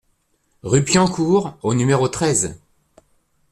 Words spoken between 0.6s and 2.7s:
Rue Piencourt au numéro treize